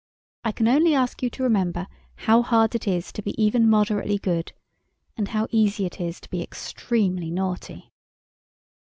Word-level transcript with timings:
I 0.43 0.51
can 0.51 0.67
only 0.67 0.95
ask 0.95 1.21
you 1.21 1.29
to 1.29 1.43
remember 1.43 1.85
how 2.15 2.41
hard 2.41 2.73
it 2.73 2.87
is 2.87 3.11
to 3.11 3.21
be 3.21 3.39
even 3.39 3.69
moderately 3.69 4.17
good, 4.17 4.51
and 5.15 5.27
how 5.27 5.45
easy 5.51 5.85
it 5.85 6.01
is 6.01 6.19
to 6.21 6.29
be 6.31 6.41
extremely 6.41 7.29
naughty. 7.29 7.91